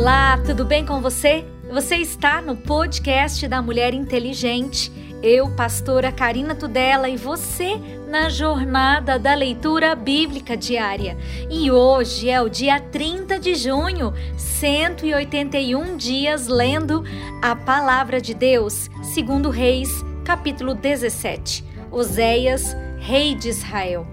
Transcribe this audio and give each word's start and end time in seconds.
Olá, 0.00 0.38
tudo 0.38 0.64
bem 0.64 0.86
com 0.86 0.98
você? 1.02 1.44
Você 1.70 1.96
está 1.96 2.40
no 2.40 2.56
podcast 2.56 3.46
da 3.46 3.60
Mulher 3.60 3.92
Inteligente. 3.92 4.90
Eu, 5.22 5.54
pastora 5.54 6.10
Karina 6.10 6.54
Tudela, 6.54 7.06
e 7.06 7.18
você 7.18 7.78
na 8.08 8.30
jornada 8.30 9.18
da 9.18 9.34
leitura 9.34 9.94
bíblica 9.94 10.56
diária. 10.56 11.18
E 11.50 11.70
hoje 11.70 12.30
é 12.30 12.40
o 12.40 12.48
dia 12.48 12.80
30 12.80 13.38
de 13.38 13.54
junho, 13.54 14.14
181 14.38 15.98
dias 15.98 16.48
lendo 16.48 17.04
a 17.42 17.54
palavra 17.54 18.22
de 18.22 18.32
Deus, 18.32 18.88
segundo 19.02 19.50
Reis, 19.50 19.90
capítulo 20.24 20.74
17. 20.74 21.62
Oséias, 21.90 22.74
rei 22.98 23.34
de 23.34 23.50
Israel. 23.50 24.06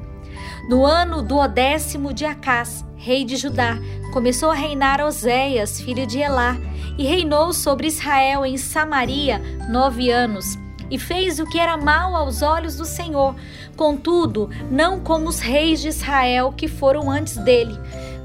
No 0.70 0.86
ano 0.86 1.24
do 1.24 1.48
décimo 1.48 2.14
de 2.14 2.26
Acás, 2.26 2.86
rei 2.98 3.24
de 3.24 3.36
Judá, 3.38 3.78
começou 4.12 4.52
a 4.52 4.56
reinar 4.56 5.00
Oséias, 5.00 5.80
filho 5.80 6.06
de 6.06 6.20
Elá, 6.20 6.58
e 6.98 7.06
reinou 7.06 7.54
sobre 7.54 7.88
Israel 7.88 8.46
em 8.46 8.58
Samaria 8.58 9.40
nove 9.70 10.10
anos. 10.10 10.58
E 10.90 10.98
fez 10.98 11.40
o 11.40 11.46
que 11.46 11.60
era 11.60 11.78
mal 11.78 12.16
aos 12.16 12.42
olhos 12.42 12.78
do 12.78 12.86
Senhor, 12.86 13.36
contudo, 13.76 14.50
não 14.72 15.00
como 15.00 15.28
os 15.28 15.40
reis 15.40 15.82
de 15.82 15.90
Israel 15.90 16.54
que 16.56 16.68
foram 16.68 17.12
antes 17.12 17.38
dele. 17.38 17.78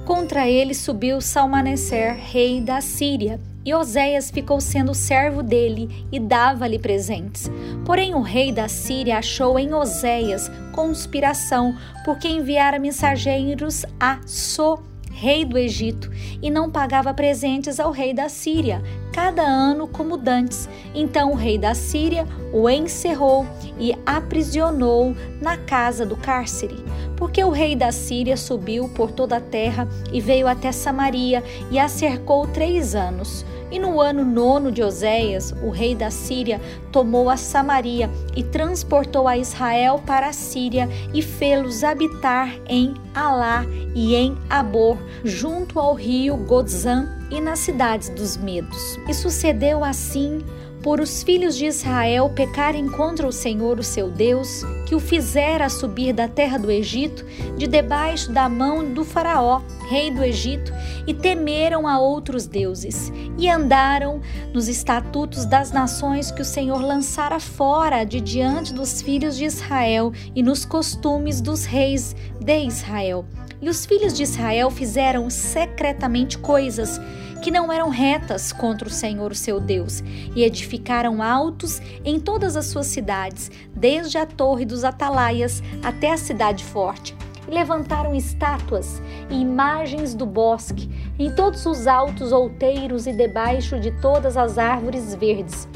Contra 0.05 0.49
ele 0.49 0.75
subiu 0.75 1.21
Salmaneser, 1.21 2.17
rei 2.17 2.61
da 2.61 2.81
Síria, 2.81 3.41
e 3.65 3.75
Oséias 3.75 4.31
ficou 4.31 4.61
sendo 4.61 4.95
servo 4.95 5.43
dele 5.43 6.07
e 6.11 6.19
dava-lhe 6.19 6.79
presentes. 6.79 7.51
Porém, 7.85 8.15
o 8.15 8.21
rei 8.21 8.53
da 8.53 8.69
Síria 8.69 9.19
achou 9.19 9.59
em 9.59 9.73
Oséias 9.75 10.51
conspiração, 10.73 11.77
porque 12.05 12.29
enviara 12.29 12.79
mensageiros 12.79 13.85
a 14.01 14.19
So, 14.27 14.83
rei 15.23 15.45
do 15.45 15.57
Egito, 15.57 16.11
e 16.43 16.51
não 16.51 16.69
pagava 16.69 17.15
presentes 17.15 17.79
ao 17.79 17.93
rei 17.93 18.13
da 18.13 18.29
Síria, 18.29 18.83
cada 19.13 19.43
ano 19.43 19.87
como 19.87 20.17
dantes. 20.17 20.69
Então 20.93 21.31
o 21.31 21.37
rei 21.37 21.57
da 21.57 21.77
Síria 21.77 22.27
o 22.53 22.69
encerrou 22.69 23.47
e 23.79 23.95
aprisionou 24.05 25.15
na 25.41 25.57
casa 25.57 26.05
do 26.05 26.17
cárcere. 26.17 26.75
Porque 27.17 27.45
o 27.45 27.51
rei 27.51 27.77
da 27.77 27.93
Síria 27.93 28.37
subiu 28.37 28.89
por 28.89 29.13
toda 29.13 29.37
a 29.37 29.41
terra 29.41 29.87
e 30.13 30.21
veio 30.21 30.49
até 30.49 30.73
Samaria 30.73 31.41
e 31.71 31.79
a 31.79 31.87
cercou 31.87 32.49
três 32.49 32.97
anos. 32.97 33.47
E 33.73 33.79
no 33.79 34.03
ano 34.03 34.23
nono 34.23 34.71
de 34.71 34.83
Oséias, 34.83 35.51
o 35.63 35.71
rei 35.71 35.95
da 35.95 36.11
Síria 36.11 36.61
tomou 36.93 37.31
a 37.31 37.39
Samaria 37.39 38.11
e 38.37 38.45
transportou 38.45 39.27
a 39.27 39.39
Israel 39.39 39.99
para 40.07 40.29
a 40.29 40.33
Síria 40.35 40.87
e 41.15 41.23
fê-los 41.23 41.83
habitar 41.83 42.55
em 42.69 42.93
Alá 43.15 43.65
e 43.95 44.15
em 44.15 44.37
Abor, 44.51 44.99
junto 45.25 45.81
ao 45.81 45.95
rio 45.95 46.37
Godzan 46.37 47.09
e 47.31 47.41
nas 47.41 47.61
cidades 47.61 48.11
dos 48.11 48.37
Medos. 48.37 48.99
E 49.09 49.15
sucedeu 49.15 49.83
assim 49.83 50.45
por 50.83 51.01
os 51.01 51.23
filhos 51.23 51.57
de 51.57 51.67
Israel 51.67 52.29
pecarem 52.31 52.89
contra 52.89 53.27
o 53.27 53.33
Senhor, 53.33 53.79
o 53.79 53.85
seu 53.85 54.11
Deus, 54.11 54.63
que 54.87 54.95
o 54.95 55.01
fizera 55.01 55.69
subir 55.69 56.13
da 56.13 56.27
terra 56.27 56.59
do 56.59 56.71
Egito, 56.71 57.25
de 57.57 57.67
debaixo 57.67 58.33
da 58.33 58.49
mão 58.49 58.93
do 58.93 59.05
Faraó, 59.05 59.63
rei 59.89 60.11
do 60.11 60.25
Egito, 60.25 60.73
e 61.07 61.15
temeram 61.15 61.87
a 61.87 62.01
outros 62.01 62.47
deuses, 62.47 63.13
e 63.39 63.49
andaram 63.49 64.21
nos 64.53 64.69
estatutos 64.69 65.45
das 65.45 65.71
nações 65.71 66.31
que 66.31 66.43
o 66.43 66.45
Senhor 66.45 66.83
lançara 66.83 67.39
fora 67.39 68.05
de 68.05 68.21
diante 68.21 68.75
dos 68.75 69.01
filhos 69.01 69.37
de 69.37 69.45
Israel 69.45 70.13
e 70.35 70.43
nos 70.43 70.65
costumes 70.65 71.41
dos 71.41 71.65
reis 71.65 72.17
de 72.41 72.65
Israel. 72.65 73.25
E 73.61 73.69
os 73.69 73.87
filhos 73.87 74.13
de 74.13 74.25
Israel 74.25 74.71
fizeram 74.71 75.31
secretamente 75.31 76.37
coisas 76.37 77.01
que 77.43 77.51
não 77.51 77.73
eram 77.73 77.89
retas 77.89 78.53
contra 78.53 78.87
o 78.87 78.91
Senhor, 78.91 79.33
o 79.33 79.35
seu 79.35 79.59
Deus, 79.59 80.01
e 80.37 80.45
edificaram 80.45 81.21
altos 81.21 81.83
em 82.05 82.21
todas 82.21 82.57
as 82.57 82.67
suas 82.67 82.87
cidades, 82.87 83.51
desde 83.75 84.17
a 84.17 84.25
torre 84.25 84.65
dos 84.65 84.85
atalaias 84.85 85.61
até 85.83 86.13
a 86.13 86.17
cidade 86.17 86.65
forte. 86.65 87.17
E 87.49 87.51
levantaram 87.51 88.15
estátuas 88.15 89.03
e 89.29 89.41
imagens 89.41 90.15
do 90.15 90.25
bosque 90.25 90.89
em 91.19 91.35
todos 91.35 91.67
os 91.67 91.89
altos 91.89 92.31
outeiros 92.31 93.09
e 93.09 93.13
debaixo 93.13 93.81
de 93.81 93.91
todas 94.01 94.37
as 94.37 94.57
árvores 94.57 95.13
verdes, 95.13 95.69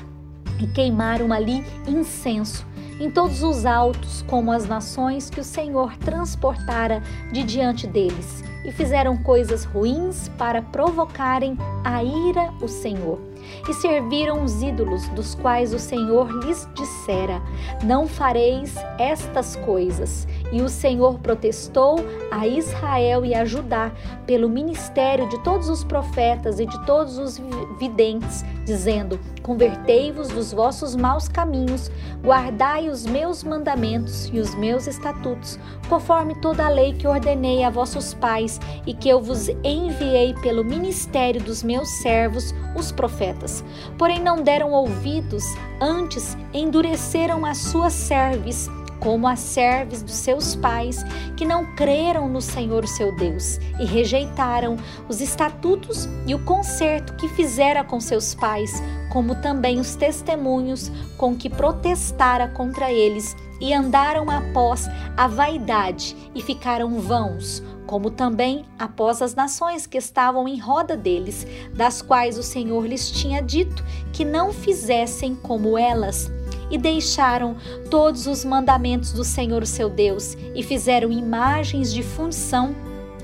e 0.61 0.69
queimaram 0.69 1.33
ali 1.33 1.65
incenso 1.89 2.65
em 2.99 3.11
todos 3.11 3.43
os 3.43 3.67
altos, 3.67 4.23
como 4.23 4.53
as 4.53 4.67
nações 4.67 5.29
que 5.29 5.41
o 5.41 5.45
Senhor 5.45 5.97
transportara 5.99 7.03
de 7.33 7.43
diante 7.43 7.87
deles 7.87 8.43
e 8.67 8.73
fizeram 8.73 9.17
coisas 9.17 9.65
ruins 9.65 10.29
para 10.37 10.61
provocarem 10.61 11.57
a 11.85 12.03
ira 12.03 12.53
o 12.61 12.67
Senhor. 12.67 13.21
E 13.69 13.75
serviram 13.75 14.43
os 14.43 14.61
ídolos 14.61 15.09
dos 15.11 15.37
quais 15.37 15.73
o 15.73 15.79
Senhor 15.79 16.29
lhes 16.43 16.69
dissera: 16.75 17.41
Não 17.85 18.09
fareis 18.09 18.75
estas 18.99 19.55
coisas. 19.57 20.27
E 20.53 20.63
o 20.63 20.69
Senhor 20.69 21.19
protestou 21.19 21.97
a 22.31 22.47
Israel 22.47 23.25
e 23.25 23.35
a 23.35 23.45
Judá 23.45 23.93
pelo 24.27 24.49
ministério 24.49 25.29
de 25.29 25.43
todos 25.43 25.69
os 25.69 25.83
profetas 25.83 26.61
e 26.61 26.67
de 26.67 26.87
todos 26.87 27.19
os 27.19 27.41
videntes, 27.79 28.45
dizendo: 28.65 29.19
Convertei-vos 29.43 30.29
dos 30.29 30.53
vossos 30.53 30.95
maus 30.95 31.29
caminhos, 31.29 31.91
guardai 32.23 32.89
os 32.89 33.07
meus 33.07 33.43
mandamentos 33.43 34.31
e 34.33 34.39
os 34.39 34.55
meus 34.55 34.87
estatutos, 34.87 35.59
conforme 35.89 36.35
toda 36.37 36.65
a 36.65 36.69
lei 36.69 36.93
que 36.93 37.07
ordenei 37.07 37.63
a 37.65 37.71
vossos 37.71 38.15
pais 38.15 38.61
e 38.87 38.95
que 38.95 39.09
eu 39.09 39.21
vos 39.21 39.49
enviei 39.65 40.35
pelo 40.43 40.65
ministério 40.65 41.41
dos 41.41 41.63
meus 41.63 41.89
servos, 42.03 42.55
os 42.77 42.93
profetas. 42.93 43.65
Porém, 43.99 44.21
não 44.21 44.43
deram 44.43 44.73
ouvidos, 44.73 45.45
antes 45.81 46.37
endureceram 46.53 47.45
as 47.45 47.59
suas 47.59 47.93
serves 47.93 48.69
como 49.01 49.27
as 49.27 49.41
serves 49.41 50.03
dos 50.03 50.15
seus 50.15 50.55
pais, 50.57 51.05
que 51.37 51.45
não 51.45 51.75
creram 51.75 52.29
no 52.29 52.41
Senhor 52.41 52.87
seu 52.87 53.15
Deus 53.15 53.59
e 53.79 53.85
rejeitaram 53.85 54.77
os 55.09 55.21
estatutos 55.21 56.09
e 56.27 56.35
o 56.35 56.45
concerto 56.45 57.15
que 57.15 57.29
fizera 57.29 57.85
com 57.85 58.01
seus 58.01 58.35
pais, 58.35 58.83
como 59.13 59.35
também 59.37 59.79
os 59.79 59.95
testemunhos 59.95 60.91
com 61.17 61.35
que 61.35 61.49
protestara 61.49 62.49
contra 62.49 62.93
eles, 62.93 63.37
e 63.61 63.73
andaram 63.73 64.29
após 64.31 64.87
a 65.17 65.27
vaidade 65.27 66.15
e 66.35 66.43
ficaram 66.43 67.01
vãos, 67.01 67.63
como 67.87 68.11
também 68.11 68.67
após 68.79 69.23
as 69.23 69.35
nações 69.35 69.87
que 69.87 69.97
estavam 69.97 70.47
em 70.47 70.59
roda 70.59 70.97
deles, 70.97 71.47
das 71.75 72.03
quais 72.03 72.37
o 72.37 72.43
Senhor 72.43 72.87
lhes 72.87 73.11
tinha 73.11 73.41
dito 73.41 73.83
que 74.13 74.25
não 74.25 74.53
fizessem 74.53 75.35
como 75.35 75.79
elas 75.79 76.31
e 76.71 76.79
deixaram 76.79 77.57
todos 77.91 78.27
os 78.27 78.45
mandamentos 78.45 79.13
do 79.13 79.25
Senhor 79.25 79.67
seu 79.67 79.89
Deus 79.89 80.37
e 80.55 80.63
fizeram 80.63 81.11
imagens 81.13 81.93
de 81.93 82.03
função 82.03 82.75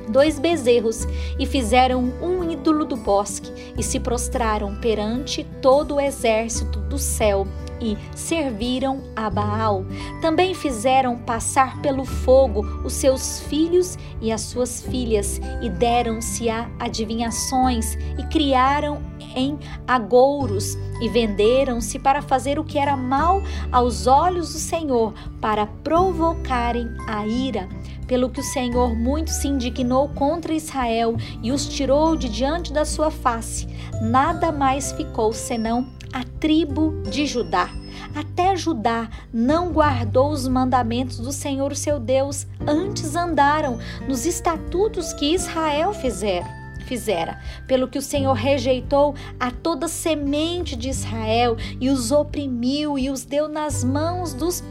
dois 0.08 0.38
bezerros 0.38 1.06
e 1.38 1.46
fizeram 1.46 2.02
um 2.22 2.50
ídolo 2.50 2.84
do 2.84 2.96
bosque 2.96 3.50
e 3.76 3.82
se 3.82 4.00
prostraram 4.00 4.76
perante 4.76 5.44
todo 5.60 5.96
o 5.96 6.00
exército 6.00 6.78
do 6.80 6.98
céu 6.98 7.46
e 7.82 7.98
serviram 8.14 9.02
a 9.16 9.28
Baal. 9.28 9.84
Também 10.20 10.54
fizeram 10.54 11.18
passar 11.18 11.82
pelo 11.82 12.04
fogo 12.04 12.64
os 12.84 12.92
seus 12.92 13.40
filhos 13.40 13.98
e 14.20 14.30
as 14.30 14.42
suas 14.42 14.80
filhas 14.82 15.40
e 15.60 15.68
deram-se 15.68 16.48
a 16.48 16.70
adivinhações 16.78 17.96
e 18.18 18.22
criaram 18.30 19.02
em 19.34 19.58
agouros 19.86 20.76
e 21.00 21.08
venderam-se 21.08 21.98
para 21.98 22.22
fazer 22.22 22.58
o 22.58 22.64
que 22.64 22.78
era 22.78 22.96
mal 22.96 23.42
aos 23.72 24.06
olhos 24.06 24.52
do 24.52 24.58
Senhor, 24.58 25.12
para 25.40 25.66
provocarem 25.66 26.86
a 27.08 27.26
ira. 27.26 27.68
Pelo 28.12 28.28
que 28.28 28.40
o 28.40 28.44
Senhor 28.44 28.94
muito 28.94 29.30
se 29.30 29.48
indignou 29.48 30.06
contra 30.06 30.52
Israel 30.52 31.16
e 31.42 31.50
os 31.50 31.66
tirou 31.66 32.14
de 32.14 32.28
diante 32.28 32.70
da 32.70 32.84
sua 32.84 33.10
face, 33.10 33.66
nada 34.02 34.52
mais 34.52 34.92
ficou 34.92 35.32
senão 35.32 35.88
a 36.12 36.22
tribo 36.38 37.02
de 37.08 37.24
Judá. 37.24 37.70
Até 38.14 38.54
Judá 38.54 39.08
não 39.32 39.72
guardou 39.72 40.28
os 40.28 40.46
mandamentos 40.46 41.20
do 41.20 41.32
Senhor 41.32 41.74
seu 41.74 41.98
Deus, 41.98 42.46
antes 42.66 43.16
andaram 43.16 43.78
nos 44.06 44.26
estatutos 44.26 45.14
que 45.14 45.32
Israel 45.32 45.94
fizera 45.94 46.60
fizera, 46.82 47.38
pelo 47.66 47.88
que 47.88 47.96
o 47.96 48.02
Senhor 48.02 48.34
rejeitou 48.34 49.14
a 49.40 49.50
toda 49.50 49.88
semente 49.88 50.76
de 50.76 50.90
Israel 50.90 51.56
e 51.80 51.88
os 51.88 52.12
oprimiu 52.12 52.98
e 52.98 53.08
os 53.08 53.24
deu 53.24 53.48
nas 53.48 53.82
mãos 53.82 54.34
dos 54.34 54.62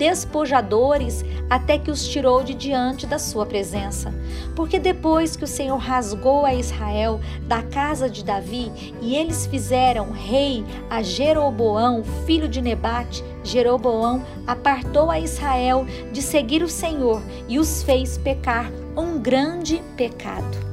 despojadores 0.00 1.22
até 1.50 1.78
que 1.78 1.90
os 1.90 2.08
tirou 2.08 2.42
de 2.42 2.54
diante 2.54 3.06
da 3.06 3.18
sua 3.18 3.44
presença. 3.44 4.14
Porque 4.56 4.78
depois 4.78 5.36
que 5.36 5.44
o 5.44 5.46
Senhor 5.46 5.76
rasgou 5.76 6.46
a 6.46 6.54
Israel 6.54 7.20
da 7.42 7.62
casa 7.62 8.08
de 8.08 8.24
Davi 8.24 8.72
e 9.02 9.14
eles 9.14 9.44
fizeram 9.44 10.10
rei 10.10 10.64
a 10.88 11.02
Jeroboão, 11.02 12.02
filho 12.24 12.48
de 12.48 12.62
Nebate, 12.62 13.22
Jeroboão 13.44 14.24
apartou 14.46 15.10
a 15.10 15.20
Israel 15.20 15.84
de 16.10 16.22
seguir 16.22 16.62
o 16.62 16.68
Senhor 16.68 17.22
e 17.46 17.58
os 17.58 17.82
fez 17.82 18.16
pecar 18.16 18.72
um 18.96 19.18
grande 19.18 19.82
pecado. 19.98 20.70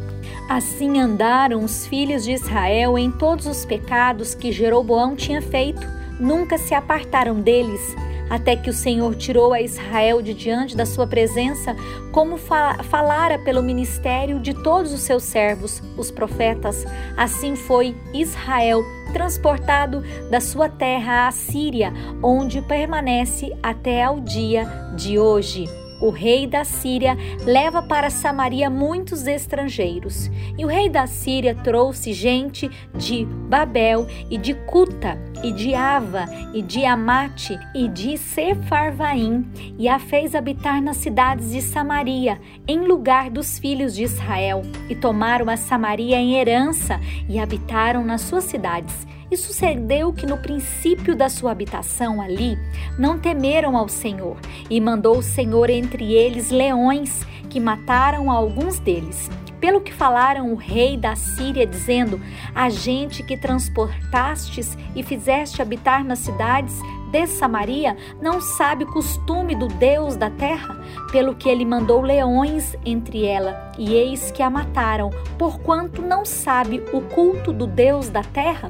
Assim 0.49 1.01
andaram 1.01 1.65
os 1.65 1.85
filhos 1.85 2.23
de 2.23 2.31
Israel 2.31 2.97
em 2.97 3.11
todos 3.11 3.45
os 3.45 3.65
pecados 3.65 4.33
que 4.33 4.53
Jeroboão 4.53 5.17
tinha 5.17 5.41
feito, 5.41 5.85
nunca 6.17 6.57
se 6.57 6.73
apartaram 6.73 7.41
deles, 7.41 7.93
até 8.29 8.55
que 8.55 8.69
o 8.69 8.73
Senhor 8.73 9.15
tirou 9.15 9.53
a 9.53 9.61
Israel 9.61 10.21
de 10.21 10.33
diante 10.33 10.75
da 10.75 10.85
sua 10.85 11.07
presença, 11.07 11.75
como 12.11 12.37
falara 12.37 13.39
pelo 13.39 13.63
ministério 13.63 14.39
de 14.39 14.53
todos 14.53 14.93
os 14.93 15.01
seus 15.01 15.23
servos, 15.23 15.81
os 15.97 16.11
profetas. 16.11 16.85
Assim 17.15 17.55
foi 17.55 17.95
Israel 18.13 18.83
transportado 19.13 20.03
da 20.29 20.41
sua 20.41 20.69
terra 20.69 21.27
à 21.27 21.31
Síria, 21.31 21.93
onde 22.21 22.61
permanece 22.61 23.55
até 23.63 24.03
ao 24.03 24.19
dia 24.19 24.65
de 24.95 25.17
hoje 25.17 25.86
o 25.99 26.09
rei 26.09 26.45
da 26.45 26.63
Síria 26.63 27.17
leva 27.43 27.81
para 27.81 28.09
Samaria 28.09 28.69
muitos 28.69 29.27
estrangeiros. 29.27 30.29
E 30.57 30.63
o 30.65 30.67
rei 30.67 30.89
da 30.89 31.07
Síria 31.07 31.55
trouxe 31.55 32.13
gente 32.13 32.69
de 32.95 33.25
Babel 33.25 34.07
e 34.29 34.37
de 34.37 34.53
Cuta, 34.53 35.17
e 35.43 35.51
de 35.51 35.73
Ava, 35.73 36.25
e 36.53 36.61
de 36.61 36.85
Amate, 36.85 37.57
e 37.75 37.87
de 37.87 38.17
Sefarvaim, 38.17 39.47
e 39.77 39.87
a 39.87 39.99
fez 39.99 40.35
habitar 40.35 40.81
nas 40.81 40.97
cidades 40.97 41.51
de 41.51 41.61
Samaria, 41.61 42.39
em 42.67 42.79
lugar 42.79 43.29
dos 43.29 43.59
filhos 43.59 43.95
de 43.95 44.03
Israel. 44.03 44.61
E 44.89 44.95
tomaram 44.95 45.49
a 45.49 45.57
Samaria 45.57 46.17
em 46.17 46.35
herança, 46.35 46.99
e 47.29 47.39
habitaram 47.39 48.03
nas 48.03 48.21
suas 48.21 48.45
cidades 48.45 49.07
e 49.29 49.37
sucedeu 49.37 50.13
que 50.13 50.25
no 50.25 50.37
princípio 50.37 51.15
da 51.15 51.29
sua 51.29 51.51
habitação 51.51 52.21
ali 52.21 52.57
não 52.97 53.19
temeram 53.19 53.75
ao 53.75 53.87
Senhor, 53.87 54.37
e 54.69 54.79
mandou 54.79 55.17
o 55.17 55.23
Senhor 55.23 55.69
entre 55.69 56.13
eles 56.13 56.49
leões, 56.49 57.25
que 57.49 57.59
mataram 57.59 58.29
alguns 58.29 58.79
deles. 58.79 59.29
Pelo 59.59 59.81
que 59.81 59.91
falaram 59.91 60.51
o 60.53 60.55
rei 60.55 60.95
da 60.95 61.15
Síria, 61.15 61.65
dizendo: 61.65 62.21
A 62.53 62.69
gente 62.69 63.23
que 63.23 63.35
transportastes 63.35 64.77
e 64.95 65.01
fizeste 65.01 65.61
habitar 65.61 66.03
nas 66.03 66.19
cidades 66.19 66.75
de 67.07 67.25
Samaria 67.25 67.95
não 68.21 68.41
sabe 68.41 68.83
o 68.83 68.91
costume 68.91 69.55
do 69.55 69.67
Deus 69.67 70.15
da 70.15 70.29
terra, 70.29 70.79
pelo 71.11 71.35
que 71.35 71.49
ele 71.49 71.65
mandou 71.65 72.01
leões 72.01 72.75
entre 72.85 73.25
ela, 73.25 73.71
e 73.77 73.93
eis 73.93 74.29
que 74.31 74.43
a 74.43 74.49
mataram, 74.49 75.09
porquanto 75.37 76.01
não 76.01 76.25
sabe 76.25 76.83
o 76.91 77.01
culto 77.01 77.53
do 77.53 77.65
Deus 77.65 78.09
da 78.09 78.23
terra. 78.23 78.69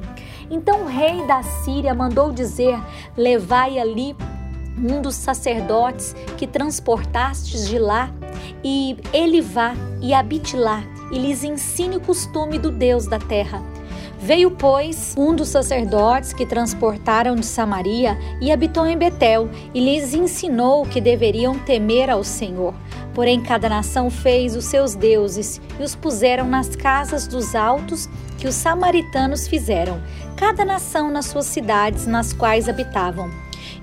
Então 0.50 0.82
o 0.82 0.86
rei 0.86 1.26
da 1.26 1.42
Síria 1.42 1.94
mandou 1.94 2.32
dizer: 2.32 2.78
Levai 3.16 3.78
ali 3.78 4.16
um 4.78 5.02
dos 5.02 5.16
sacerdotes 5.16 6.14
que 6.36 6.46
transportastes 6.46 7.68
de 7.68 7.78
lá, 7.78 8.10
e 8.62 8.96
ele 9.12 9.40
vá 9.40 9.74
e 10.00 10.14
habite 10.14 10.56
lá, 10.56 10.82
e 11.10 11.18
lhes 11.18 11.42
ensine 11.42 11.96
o 11.96 12.00
costume 12.00 12.58
do 12.58 12.70
Deus 12.70 13.06
da 13.06 13.18
terra. 13.18 13.62
Veio, 14.20 14.50
pois, 14.50 15.14
um 15.16 15.34
dos 15.34 15.48
sacerdotes 15.48 16.32
que 16.32 16.44
transportaram 16.44 17.36
de 17.36 17.46
Samaria 17.46 18.18
e 18.40 18.50
habitou 18.50 18.84
em 18.84 18.98
Betel, 18.98 19.48
e 19.72 19.80
lhes 19.80 20.12
ensinou 20.12 20.84
que 20.84 21.00
deveriam 21.00 21.56
temer 21.58 22.10
ao 22.10 22.24
Senhor. 22.24 22.74
Porém, 23.14 23.40
cada 23.40 23.68
nação 23.68 24.10
fez 24.10 24.56
os 24.56 24.64
seus 24.64 24.94
deuses 24.96 25.60
e 25.78 25.82
os 25.82 25.94
puseram 25.94 26.48
nas 26.48 26.74
casas 26.74 27.28
dos 27.28 27.54
altos 27.54 28.08
que 28.38 28.48
os 28.48 28.54
samaritanos 28.54 29.46
fizeram, 29.46 30.00
cada 30.36 30.64
nação 30.64 31.10
nas 31.10 31.26
suas 31.26 31.46
cidades 31.46 32.06
nas 32.06 32.32
quais 32.32 32.68
habitavam. 32.68 33.30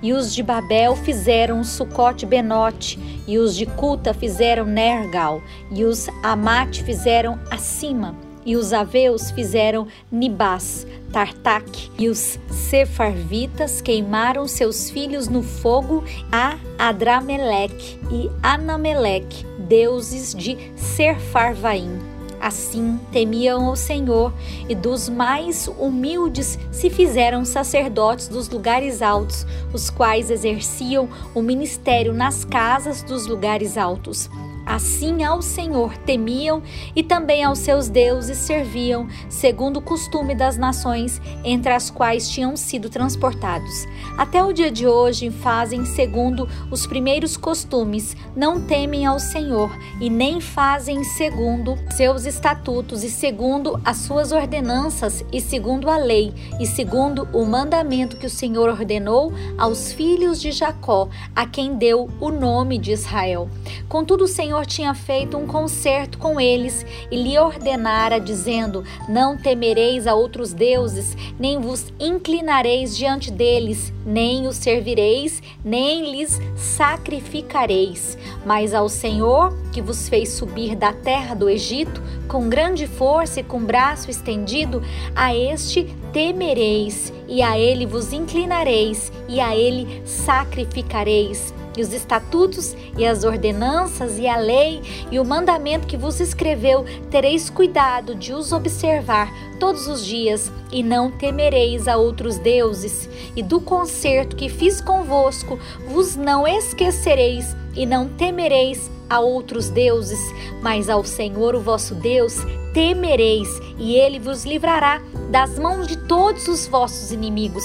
E 0.01 0.13
os 0.13 0.33
de 0.33 0.43
Babel 0.43 0.95
fizeram 0.97 1.63
Sucote 1.63 2.25
Benote, 2.25 2.99
e 3.25 3.37
os 3.37 3.55
de 3.55 3.65
Cuta 3.65 4.13
fizeram 4.13 4.65
Nergal, 4.65 5.41
e 5.71 5.85
os 5.85 6.07
Amate 6.21 6.83
fizeram 6.83 7.39
Acima, 7.49 8.15
e 8.45 8.55
os 8.55 8.71
Aveus 8.71 9.31
fizeram 9.31 9.87
Nibás, 10.11 10.85
Tartak, 11.11 11.89
e 11.97 12.07
os 12.07 12.37
Sefarvitas 12.49 13.81
queimaram 13.81 14.47
seus 14.47 14.89
filhos 14.89 15.27
no 15.27 15.41
fogo 15.41 16.03
a 16.31 16.57
Adrameleque 16.77 17.99
e 18.11 18.29
Anameleque, 18.43 19.45
deuses 19.59 20.33
de 20.35 20.57
Serfarvaim. 20.75 22.15
Assim 22.39 22.99
temiam 23.11 23.71
o 23.71 23.75
Senhor, 23.75 24.31
e 24.69 24.75
dos 24.75 25.09
mais 25.09 25.67
humildes 25.67 26.59
se 26.71 26.89
fizeram 26.89 27.43
sacerdotes 27.43 28.27
dos 28.27 28.47
lugares 28.49 29.01
altos, 29.01 29.47
os 29.73 29.89
quais 29.89 30.29
exerciam 30.29 31.09
o 31.33 31.41
ministério 31.41 32.13
nas 32.13 32.45
casas 32.45 33.01
dos 33.01 33.25
lugares 33.25 33.77
altos. 33.77 34.29
Assim 34.65 35.23
ao 35.23 35.41
Senhor 35.41 35.95
temiam 35.97 36.63
e 36.95 37.03
também 37.03 37.43
aos 37.43 37.59
seus 37.59 37.87
deuses 37.87 38.37
serviam, 38.37 39.07
segundo 39.29 39.77
o 39.77 39.81
costume 39.81 40.33
das 40.33 40.57
nações 40.57 41.21
entre 41.43 41.71
as 41.71 41.91
quais 41.91 42.27
tinham 42.29 42.57
sido 42.57 42.89
transportados. 42.89 43.85
Até 44.17 44.43
o 44.43 44.51
dia 44.51 44.71
de 44.71 44.87
hoje 44.87 45.29
fazem 45.29 45.85
segundo 45.85 46.47
os 46.71 46.87
primeiros 46.87 47.37
costumes, 47.37 48.17
não 48.35 48.65
temem 48.65 49.05
ao 49.05 49.19
Senhor 49.19 49.69
e 50.01 50.09
nem 50.09 50.41
fazem 50.41 51.03
segundo 51.03 51.77
seus 51.91 52.25
estatutos 52.25 53.03
e 53.03 53.09
segundo 53.09 53.79
as 53.85 53.97
suas 53.97 54.31
ordenanças 54.31 55.23
e 55.31 55.39
segundo 55.39 55.89
a 55.89 55.97
lei 55.97 56.33
e 56.59 56.65
segundo 56.65 57.27
o 57.31 57.45
mandamento 57.45 58.17
que 58.17 58.25
o 58.25 58.29
Senhor 58.29 58.69
ordenou 58.69 59.31
aos 59.57 59.91
filhos 59.91 60.41
de 60.41 60.51
Jacó, 60.51 61.07
a 61.35 61.45
quem 61.45 61.75
deu 61.75 62.09
o 62.19 62.31
nome 62.31 62.77
de 62.77 62.91
Israel. 62.91 63.49
Contudo, 63.87 64.23
o 64.23 64.27
Senhor 64.27 64.54
Senhor 64.55 64.65
tinha 64.65 64.93
feito 64.93 65.37
um 65.37 65.45
concerto 65.45 66.17
com 66.17 66.39
eles 66.39 66.85
e 67.11 67.21
lhe 67.21 67.37
ordenara, 67.37 68.19
dizendo: 68.19 68.85
Não 69.09 69.35
temereis 69.35 70.07
a 70.07 70.13
outros 70.13 70.53
deuses, 70.53 71.17
nem 71.37 71.59
vos 71.59 71.91
inclinareis 71.99 72.95
diante 72.95 73.31
deles, 73.31 73.91
nem 74.05 74.47
os 74.47 74.55
servireis, 74.55 75.41
nem 75.63 76.09
lhes 76.09 76.39
sacrificareis. 76.55 78.17
Mas 78.45 78.73
ao 78.73 78.87
Senhor, 78.87 79.53
que 79.73 79.81
vos 79.81 80.07
fez 80.07 80.29
subir 80.29 80.75
da 80.75 80.93
terra 80.93 81.35
do 81.35 81.49
Egito, 81.49 82.01
com 82.27 82.47
grande 82.47 82.87
força 82.87 83.41
e 83.41 83.43
com 83.43 83.59
braço 83.59 84.09
estendido, 84.09 84.81
a 85.13 85.35
este 85.35 85.83
temereis, 86.13 87.11
e 87.27 87.41
a 87.41 87.59
ele 87.59 87.85
vos 87.85 88.13
inclinareis, 88.13 89.11
e 89.27 89.41
a 89.41 89.53
ele 89.53 90.01
sacrificareis 90.05 91.53
e 91.77 91.81
os 91.81 91.93
estatutos 91.93 92.75
e 92.97 93.05
as 93.05 93.23
ordenanças 93.23 94.17
e 94.17 94.27
a 94.27 94.37
lei 94.37 94.81
e 95.11 95.19
o 95.19 95.25
mandamento 95.25 95.87
que 95.87 95.97
vos 95.97 96.19
escreveu, 96.19 96.85
tereis 97.09 97.49
cuidado 97.49 98.15
de 98.15 98.33
os 98.33 98.51
observar 98.51 99.31
todos 99.59 99.87
os 99.87 100.05
dias, 100.05 100.51
e 100.71 100.83
não 100.83 101.09
temereis 101.09 101.87
a 101.87 101.97
outros 101.97 102.37
deuses, 102.37 103.09
e 103.35 103.41
do 103.41 103.61
concerto 103.61 104.35
que 104.35 104.49
fiz 104.49 104.81
convosco 104.81 105.57
vos 105.87 106.15
não 106.15 106.47
esquecereis, 106.47 107.55
e 107.75 107.85
não 107.85 108.07
temereis 108.07 108.89
a 109.09 109.19
outros 109.19 109.69
deuses, 109.69 110.19
mas 110.61 110.89
ao 110.89 111.03
Senhor 111.03 111.55
o 111.55 111.61
vosso 111.61 111.95
Deus 111.95 112.35
temereis, 112.73 113.47
e 113.77 113.95
ele 113.95 114.19
vos 114.19 114.43
livrará 114.43 115.01
das 115.31 115.57
mãos 115.57 115.87
de 115.87 115.97
todos 115.97 116.47
os 116.47 116.67
vossos 116.67 117.11
inimigos. 117.11 117.63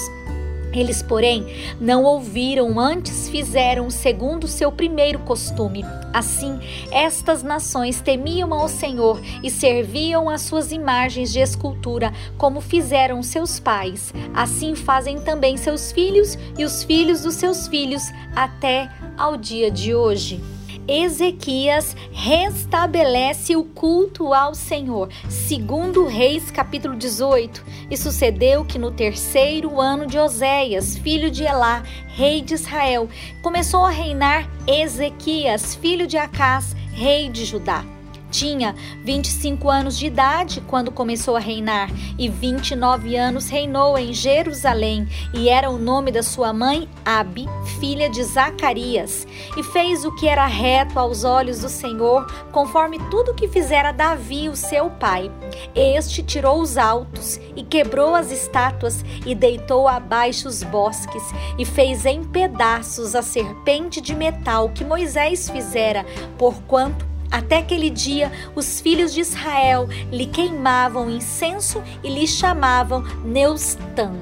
Eles, 0.73 1.01
porém, 1.01 1.45
não 1.79 2.03
ouviram, 2.03 2.79
antes 2.79 3.29
fizeram 3.29 3.89
segundo 3.89 4.47
seu 4.47 4.71
primeiro 4.71 5.19
costume. 5.19 5.83
Assim, 6.13 6.59
estas 6.91 7.43
nações 7.43 8.01
temiam 8.01 8.53
ao 8.53 8.67
Senhor 8.67 9.21
e 9.43 9.49
serviam 9.49 10.29
as 10.29 10.41
suas 10.41 10.71
imagens 10.71 11.31
de 11.31 11.39
escultura, 11.39 12.11
como 12.37 12.61
fizeram 12.61 13.21
seus 13.23 13.59
pais. 13.59 14.13
Assim 14.33 14.75
fazem 14.75 15.19
também 15.19 15.57
seus 15.57 15.91
filhos 15.91 16.37
e 16.57 16.63
os 16.63 16.83
filhos 16.83 17.21
dos 17.21 17.35
seus 17.35 17.67
filhos, 17.67 18.03
até 18.35 18.89
ao 19.17 19.37
dia 19.37 19.69
de 19.69 19.93
hoje. 19.93 20.41
Ezequias 20.87 21.95
restabelece 22.11 23.55
o 23.55 23.63
culto 23.63 24.33
ao 24.33 24.55
Senhor, 24.55 25.09
segundo 25.29 26.07
Reis 26.07 26.49
capítulo 26.51 26.95
18. 26.95 27.63
E 27.89 27.97
sucedeu 27.97 28.65
que 28.65 28.79
no 28.79 28.91
terceiro 28.91 29.79
ano 29.79 30.07
de 30.07 30.17
Oséias, 30.17 30.97
filho 30.97 31.29
de 31.29 31.43
Elá, 31.43 31.83
rei 32.07 32.41
de 32.41 32.55
Israel, 32.55 33.07
começou 33.41 33.85
a 33.85 33.89
reinar 33.89 34.49
Ezequias, 34.67 35.75
filho 35.75 36.07
de 36.07 36.17
Acás, 36.17 36.75
rei 36.93 37.29
de 37.29 37.45
Judá. 37.45 37.85
Tinha 38.31 38.73
25 39.03 39.69
anos 39.69 39.97
de 39.97 40.07
idade 40.07 40.61
quando 40.61 40.89
começou 40.89 41.35
a 41.35 41.39
reinar, 41.39 41.89
e 42.17 42.29
29 42.29 43.17
anos 43.17 43.49
reinou 43.49 43.97
em 43.97 44.13
Jerusalém, 44.13 45.05
e 45.33 45.49
era 45.49 45.69
o 45.69 45.77
nome 45.77 46.11
da 46.11 46.23
sua 46.23 46.53
mãe 46.53 46.87
Abi, 47.03 47.45
filha 47.79 48.09
de 48.09 48.23
Zacarias. 48.23 49.27
E 49.57 49.61
fez 49.61 50.05
o 50.05 50.15
que 50.15 50.29
era 50.29 50.47
reto 50.47 50.97
aos 50.97 51.25
olhos 51.25 51.59
do 51.59 51.67
Senhor, 51.67 52.25
conforme 52.53 52.97
tudo 53.09 53.33
que 53.33 53.49
fizera 53.49 53.91
Davi, 53.91 54.47
o 54.47 54.55
seu 54.55 54.89
pai. 54.89 55.29
Este 55.75 56.23
tirou 56.23 56.61
os 56.61 56.77
altos 56.77 57.37
e 57.53 57.63
quebrou 57.63 58.15
as 58.15 58.31
estátuas 58.31 59.03
e 59.25 59.35
deitou 59.35 59.89
abaixo 59.89 60.47
os 60.47 60.63
bosques, 60.63 61.23
e 61.57 61.65
fez 61.65 62.05
em 62.05 62.23
pedaços 62.23 63.13
a 63.13 63.21
serpente 63.21 63.99
de 63.99 64.15
metal 64.15 64.69
que 64.69 64.85
Moisés 64.85 65.49
fizera, 65.49 66.05
porquanto 66.37 67.10
Até 67.31 67.59
aquele 67.59 67.89
dia, 67.89 68.29
os 68.53 68.81
filhos 68.81 69.13
de 69.13 69.21
Israel 69.21 69.87
lhe 70.11 70.25
queimavam 70.25 71.09
incenso 71.09 71.81
e 72.03 72.09
lhe 72.09 72.27
chamavam 72.27 73.03
Neustan. 73.23 74.13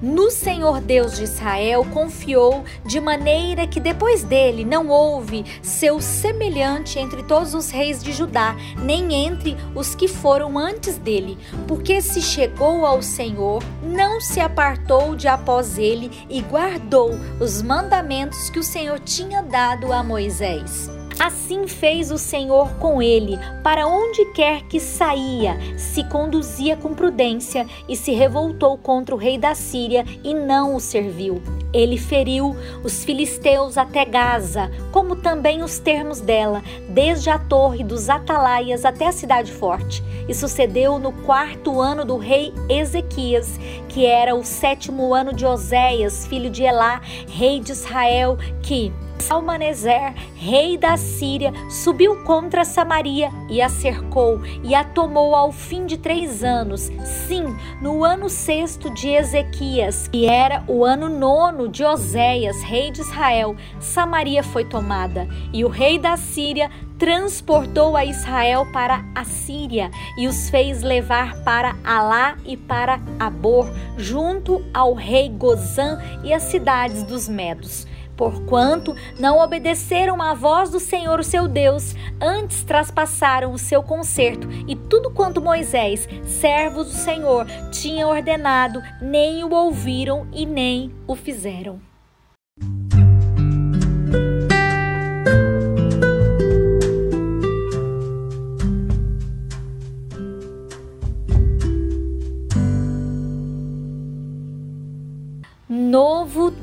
No 0.00 0.30
Senhor 0.30 0.80
Deus 0.80 1.16
de 1.16 1.24
Israel 1.24 1.84
confiou, 1.92 2.64
de 2.84 3.00
maneira 3.00 3.66
que 3.66 3.80
depois 3.80 4.22
dele 4.22 4.62
não 4.64 4.88
houve 4.88 5.44
seu 5.62 6.00
semelhante 6.00 6.98
entre 6.98 7.22
todos 7.22 7.54
os 7.54 7.70
reis 7.70 8.02
de 8.02 8.12
Judá, 8.12 8.54
nem 8.76 9.14
entre 9.14 9.56
os 9.74 9.94
que 9.94 10.06
foram 10.06 10.58
antes 10.58 10.98
dele, 10.98 11.38
porque 11.66 12.02
se 12.02 12.20
chegou 12.20 12.84
ao 12.84 13.00
Senhor, 13.00 13.62
não 13.82 14.20
se 14.20 14.38
apartou 14.38 15.16
de 15.16 15.28
após 15.28 15.78
ele 15.78 16.10
e 16.28 16.42
guardou 16.42 17.12
os 17.40 17.62
mandamentos 17.62 18.50
que 18.50 18.58
o 18.58 18.64
Senhor 18.64 19.00
tinha 19.00 19.42
dado 19.42 19.92
a 19.94 20.02
Moisés. 20.02 20.90
Assim 21.18 21.66
fez 21.66 22.10
o 22.10 22.18
Senhor 22.18 22.74
com 22.74 23.00
ele, 23.00 23.38
para 23.62 23.86
onde 23.86 24.22
quer 24.32 24.62
que 24.64 24.78
saía, 24.78 25.56
se 25.78 26.04
conduzia 26.04 26.76
com 26.76 26.92
prudência 26.92 27.66
e 27.88 27.96
se 27.96 28.12
revoltou 28.12 28.76
contra 28.76 29.14
o 29.14 29.18
rei 29.18 29.38
da 29.38 29.54
Síria 29.54 30.04
e 30.22 30.34
não 30.34 30.74
o 30.74 30.80
serviu. 30.80 31.42
Ele 31.72 31.96
feriu 31.96 32.54
os 32.84 33.02
filisteus 33.02 33.78
até 33.78 34.04
Gaza, 34.04 34.70
como 34.92 35.16
também 35.16 35.62
os 35.62 35.78
termos 35.78 36.20
dela, 36.20 36.62
desde 36.88 37.30
a 37.30 37.38
torre 37.38 37.82
dos 37.82 38.10
atalaias 38.10 38.84
até 38.84 39.06
a 39.06 39.12
cidade 39.12 39.52
forte. 39.52 40.02
E 40.28 40.34
sucedeu 40.34 40.98
no 40.98 41.12
quarto 41.12 41.80
ano 41.80 42.04
do 42.04 42.16
rei 42.18 42.52
Ezequias, 42.68 43.58
que 43.88 44.04
era 44.04 44.34
o 44.34 44.44
sétimo 44.44 45.14
ano 45.14 45.32
de 45.32 45.46
Oséias, 45.46 46.26
filho 46.26 46.50
de 46.50 46.62
Elá, 46.62 47.00
rei 47.28 47.60
de 47.60 47.72
Israel, 47.72 48.36
que 48.62 48.92
Salmaneser, 49.22 50.14
rei 50.34 50.76
da 50.76 50.96
Síria, 50.96 51.52
subiu 51.68 52.22
contra 52.24 52.64
Samaria 52.64 53.30
e 53.48 53.60
a 53.60 53.68
cercou 53.68 54.40
e 54.62 54.74
a 54.74 54.84
tomou 54.84 55.34
ao 55.34 55.52
fim 55.52 55.86
de 55.86 55.96
três 55.96 56.44
anos. 56.44 56.90
Sim, 57.04 57.56
no 57.80 58.04
ano 58.04 58.28
sexto 58.28 58.90
de 58.90 59.08
Ezequias, 59.08 60.08
que 60.08 60.26
era 60.26 60.62
o 60.68 60.84
ano 60.84 61.08
nono 61.08 61.68
de 61.68 61.84
Oséias, 61.84 62.62
rei 62.62 62.90
de 62.90 63.00
Israel, 63.00 63.56
Samaria 63.80 64.42
foi 64.42 64.64
tomada 64.64 65.26
e 65.52 65.64
o 65.64 65.68
rei 65.68 65.98
da 65.98 66.16
Síria 66.16 66.70
transportou 66.98 67.96
a 67.96 68.04
Israel 68.04 68.66
para 68.72 69.04
a 69.14 69.24
Síria 69.24 69.90
e 70.18 70.26
os 70.26 70.48
fez 70.48 70.82
levar 70.82 71.42
para 71.42 71.76
Alá 71.84 72.36
e 72.44 72.56
para 72.56 73.00
Abor, 73.20 73.68
junto 73.98 74.64
ao 74.72 74.94
rei 74.94 75.28
Gozã 75.28 76.00
e 76.24 76.32
as 76.32 76.44
cidades 76.44 77.02
dos 77.02 77.28
Medos 77.28 77.86
porquanto 78.16 78.94
não 79.18 79.38
obedeceram 79.38 80.20
à 80.22 80.34
voz 80.34 80.70
do 80.70 80.80
Senhor, 80.80 81.20
o 81.20 81.24
seu 81.24 81.46
Deus, 81.46 81.94
antes 82.20 82.64
traspassaram 82.64 83.52
o 83.52 83.58
seu 83.58 83.82
conserto 83.82 84.48
e 84.66 84.74
tudo 84.74 85.10
quanto 85.10 85.42
Moisés, 85.42 86.08
servo 86.24 86.82
do 86.82 86.90
Senhor, 86.90 87.46
tinha 87.70 88.06
ordenado, 88.06 88.82
nem 89.00 89.44
o 89.44 89.52
ouviram 89.52 90.26
e 90.32 90.46
nem 90.46 90.92
o 91.06 91.14
fizeram. 91.14 91.80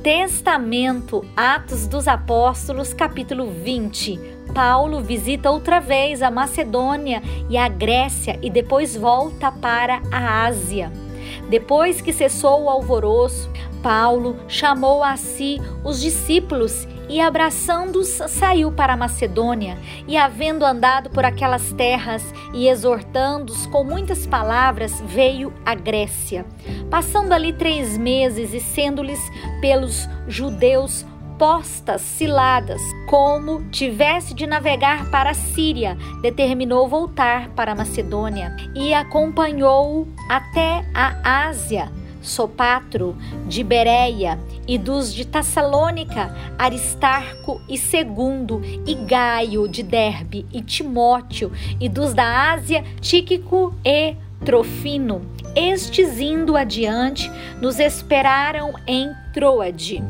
Testamento, 0.03 1.23
Atos 1.33 1.87
dos 1.87 2.09
Apóstolos, 2.09 2.93
capítulo 2.93 3.49
20. 3.49 4.19
Paulo 4.53 5.01
visita 5.01 5.49
outra 5.49 5.79
vez 5.79 6.21
a 6.21 6.29
Macedônia 6.29 7.23
e 7.49 7.55
a 7.55 7.69
Grécia 7.69 8.37
e 8.41 8.49
depois 8.49 8.97
volta 8.97 9.49
para 9.49 10.01
a 10.11 10.43
Ásia. 10.43 10.91
Depois 11.49 12.01
que 12.01 12.11
cessou 12.11 12.63
o 12.63 12.69
alvoroço, 12.69 13.49
Paulo 13.81 14.35
chamou 14.49 15.01
a 15.01 15.15
si 15.15 15.61
os 15.85 16.01
discípulos 16.01 16.85
e, 17.09 17.19
abraçando-os, 17.21 18.07
saiu 18.07 18.71
para 18.71 18.93
a 18.93 18.97
Macedônia. 18.97 19.77
E, 20.07 20.17
havendo 20.17 20.65
andado 20.65 21.09
por 21.09 21.25
aquelas 21.25 21.71
terras 21.73 22.23
e 22.53 22.67
exortando-os 22.67 23.65
com 23.67 23.83
muitas 23.83 24.25
palavras, 24.25 25.01
veio 25.01 25.53
à 25.65 25.75
Grécia. 25.75 26.45
Passando 26.89 27.33
ali 27.33 27.53
três 27.53 27.97
meses 27.97 28.53
e 28.53 28.59
sendo-lhes 28.59 29.19
pelos 29.61 30.07
judeus 30.27 31.05
postas 31.37 32.01
ciladas, 32.01 32.81
como 33.09 33.63
tivesse 33.69 34.33
de 34.33 34.45
navegar 34.45 35.09
para 35.09 35.31
a 35.31 35.33
Síria, 35.33 35.97
determinou 36.21 36.87
voltar 36.87 37.49
para 37.49 37.71
a 37.71 37.75
Macedônia 37.75 38.55
e 38.75 38.93
acompanhou-o 38.93 40.07
até 40.29 40.85
a 40.93 41.47
Ásia 41.47 41.91
Sopatro, 42.23 43.15
de 43.45 43.63
Bereia, 43.63 44.39
e 44.67 44.77
dos 44.77 45.13
de 45.13 45.25
Tassalônica, 45.25 46.33
Aristarco 46.57 47.61
e 47.69 47.77
Segundo, 47.77 48.61
e 48.87 48.95
Gaio 48.95 49.67
de 49.67 49.83
Derbe, 49.83 50.45
e 50.51 50.61
Timóteo, 50.61 51.51
e 51.79 51.87
dos 51.87 52.13
da 52.13 52.51
Ásia, 52.53 52.83
Tíquico 52.99 53.75
e 53.85 54.15
Trofino. 54.43 55.21
Estes 55.55 56.19
indo 56.19 56.57
adiante, 56.57 57.29
nos 57.61 57.79
esperaram 57.79 58.73
em 58.87 59.11
Troade. 59.33 60.01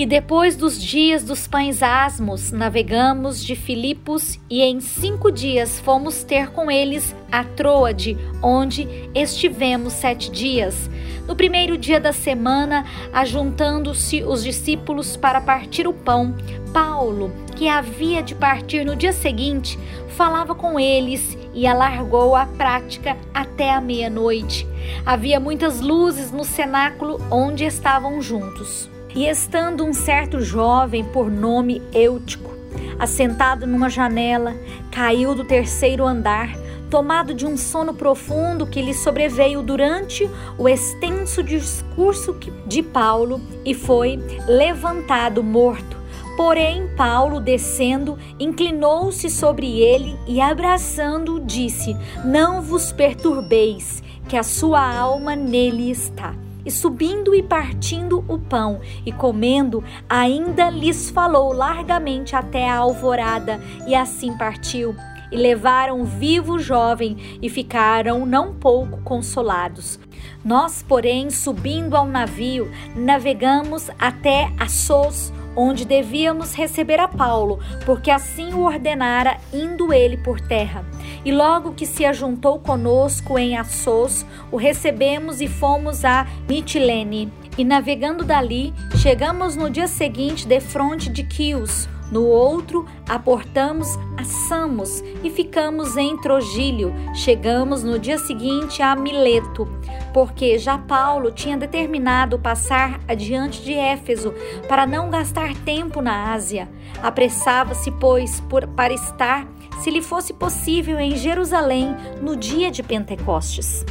E 0.00 0.06
depois 0.06 0.56
dos 0.56 0.82
dias 0.82 1.22
dos 1.22 1.46
pães 1.46 1.82
asmos, 1.82 2.50
navegamos 2.50 3.44
de 3.44 3.54
Filipos 3.54 4.40
e 4.48 4.62
em 4.62 4.80
cinco 4.80 5.30
dias 5.30 5.78
fomos 5.78 6.24
ter 6.24 6.52
com 6.52 6.70
eles 6.70 7.14
a 7.30 7.44
Troade, 7.44 8.16
onde 8.42 8.88
estivemos 9.14 9.92
sete 9.92 10.30
dias. 10.30 10.88
No 11.28 11.36
primeiro 11.36 11.76
dia 11.76 12.00
da 12.00 12.14
semana, 12.14 12.86
ajuntando-se 13.12 14.22
os 14.22 14.42
discípulos 14.42 15.18
para 15.18 15.38
partir 15.38 15.86
o 15.86 15.92
pão, 15.92 16.34
Paulo, 16.72 17.30
que 17.54 17.68
havia 17.68 18.22
de 18.22 18.34
partir 18.34 18.86
no 18.86 18.96
dia 18.96 19.12
seguinte, 19.12 19.78
falava 20.16 20.54
com 20.54 20.80
eles 20.80 21.36
e 21.52 21.66
alargou 21.66 22.34
a 22.34 22.46
prática 22.46 23.18
até 23.34 23.70
a 23.70 23.82
meia-noite. 23.82 24.66
Havia 25.04 25.38
muitas 25.38 25.78
luzes 25.78 26.32
no 26.32 26.42
cenáculo 26.42 27.20
onde 27.30 27.66
estavam 27.66 28.22
juntos. 28.22 28.88
E 29.14 29.26
estando 29.26 29.84
um 29.84 29.92
certo 29.92 30.40
jovem 30.40 31.04
por 31.04 31.30
nome 31.30 31.82
Eutico, 31.92 32.54
assentado 32.98 33.66
numa 33.66 33.88
janela, 33.88 34.54
caiu 34.90 35.34
do 35.34 35.44
terceiro 35.44 36.06
andar, 36.06 36.56
tomado 36.88 37.34
de 37.34 37.44
um 37.44 37.56
sono 37.56 37.92
profundo 37.92 38.66
que 38.66 38.80
lhe 38.80 38.94
sobreveio 38.94 39.62
durante 39.62 40.30
o 40.56 40.68
extenso 40.68 41.42
discurso 41.42 42.36
de 42.66 42.82
Paulo 42.82 43.40
e 43.64 43.74
foi 43.74 44.16
levantado 44.46 45.42
morto. 45.42 45.98
Porém, 46.36 46.88
Paulo, 46.96 47.40
descendo, 47.40 48.16
inclinou-se 48.38 49.28
sobre 49.28 49.80
ele 49.80 50.16
e, 50.26 50.40
abraçando-o, 50.40 51.40
disse: 51.40 51.96
Não 52.24 52.62
vos 52.62 52.92
perturbeis, 52.92 54.02
que 54.28 54.36
a 54.36 54.42
sua 54.42 54.80
alma 54.80 55.36
nele 55.36 55.90
está 55.90 56.34
e 56.64 56.70
subindo 56.70 57.34
e 57.34 57.42
partindo 57.42 58.24
o 58.28 58.38
pão 58.38 58.80
e 59.04 59.12
comendo, 59.12 59.82
ainda 60.08 60.70
lhes 60.70 61.10
falou 61.10 61.52
largamente 61.52 62.34
até 62.36 62.68
a 62.68 62.76
alvorada, 62.76 63.60
e 63.86 63.94
assim 63.94 64.36
partiu. 64.36 64.94
E 65.32 65.36
levaram 65.36 66.04
vivo 66.04 66.54
o 66.54 66.58
jovem 66.58 67.38
e 67.40 67.48
ficaram 67.48 68.26
não 68.26 68.52
pouco 68.52 69.00
consolados. 69.02 69.98
Nós, 70.44 70.82
porém, 70.82 71.30
subindo 71.30 71.96
ao 71.96 72.06
navio, 72.06 72.70
navegamos 72.96 73.90
até 73.98 74.50
Assos, 74.58 75.32
onde 75.54 75.84
devíamos 75.84 76.54
receber 76.54 77.00
a 77.00 77.08
Paulo, 77.08 77.58
porque 77.84 78.10
assim 78.10 78.52
o 78.52 78.60
ordenara, 78.60 79.38
indo 79.52 79.92
ele 79.92 80.16
por 80.16 80.40
terra. 80.40 80.84
E 81.24 81.32
logo 81.32 81.72
que 81.72 81.86
se 81.86 82.04
ajuntou 82.04 82.58
conosco 82.58 83.38
em 83.38 83.56
Assos, 83.56 84.24
o 84.50 84.56
recebemos 84.56 85.40
e 85.40 85.48
fomos 85.48 86.04
a 86.04 86.26
Mitilene. 86.48 87.32
E 87.58 87.64
navegando 87.64 88.24
dali, 88.24 88.72
chegamos 88.96 89.56
no 89.56 89.68
dia 89.68 89.86
seguinte 89.86 90.46
de 90.46 90.60
fronte 90.60 91.10
de 91.10 91.24
Quios. 91.24 91.88
No 92.10 92.24
outro, 92.24 92.86
aportamos 93.08 93.88
a 94.16 94.24
Samos 94.24 95.02
e 95.22 95.30
ficamos 95.30 95.96
em 95.96 96.16
Trogílio. 96.16 96.92
Chegamos 97.14 97.84
no 97.84 97.98
dia 97.98 98.18
seguinte 98.18 98.82
a 98.82 98.96
Mileto 98.96 99.68
porque 100.12 100.58
já 100.58 100.78
Paulo 100.78 101.30
tinha 101.30 101.56
determinado 101.56 102.38
passar 102.38 103.00
adiante 103.08 103.62
de 103.62 103.74
Éfeso 103.74 104.34
para 104.68 104.86
não 104.86 105.10
gastar 105.10 105.54
tempo 105.64 106.00
na 106.00 106.32
Ásia. 106.32 106.68
Apressava-se, 107.02 107.90
pois, 107.92 108.40
por, 108.40 108.66
para 108.66 108.92
estar, 108.92 109.46
se 109.80 109.90
lhe 109.90 110.02
fosse 110.02 110.32
possível, 110.32 110.98
em 110.98 111.16
Jerusalém 111.16 111.94
no 112.20 112.36
dia 112.36 112.70
de 112.70 112.82
Pentecostes. 112.82 113.84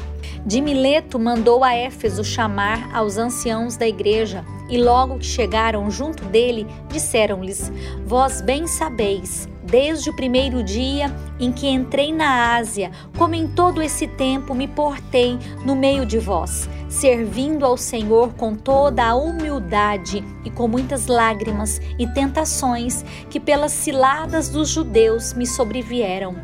De 0.46 0.62
Mileto 0.62 1.20
mandou 1.20 1.64
a 1.64 1.74
Éfeso 1.74 2.24
chamar 2.24 2.94
aos 2.96 3.18
anciãos 3.18 3.76
da 3.76 3.88
igreja, 3.88 4.46
e 4.70 4.78
logo 4.78 5.20
que 5.20 5.26
chegaram 5.26 5.90
junto 5.90 6.24
dele, 6.26 6.68
disseram-lhes: 6.90 7.72
Vós 8.06 8.42
bem 8.42 8.68
sabeis 8.68 9.48
desde 9.70 10.10
o 10.10 10.16
primeiro 10.16 10.64
dia 10.64 11.14
em 11.40 11.52
que 11.52 11.68
entrei 11.68 12.12
na 12.12 12.56
Ásia, 12.56 12.92
como 13.18 13.36
em 13.36 13.48
todo 13.48 13.82
esse 13.82 14.08
tempo 14.08 14.56
me 14.56 14.68
portei 14.68 15.38
no 15.64 15.76
meio 15.76 16.06
de 16.06 16.18
vós, 16.18 16.68
servindo 16.90 17.66
ao 17.66 17.78
Senhor 17.78 18.34
com 18.34 18.56
toda 18.56 19.06
a 19.06 19.16
humildade 19.16 20.24
e 20.44 20.50
com 20.50 20.68
muitas 20.68 21.08
lágrimas 21.08 21.80
e 21.98 22.08
tentações 22.08 23.06
que 23.30 23.40
pelas 23.40 23.72
ciladas 23.72 24.50
dos 24.50 24.70
judeus 24.70 25.34
me 25.34 25.46
sobrevieram. 25.46 26.36